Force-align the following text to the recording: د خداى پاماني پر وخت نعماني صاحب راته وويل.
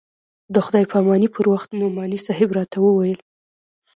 د 0.53 0.55
خداى 0.65 0.85
پاماني 0.91 1.27
پر 1.35 1.45
وخت 1.53 1.69
نعماني 1.79 2.19
صاحب 2.27 2.49
راته 2.57 2.77
وويل. 2.81 3.19